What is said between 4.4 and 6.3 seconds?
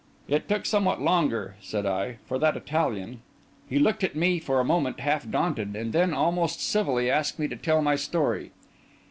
a moment half daunted, and then,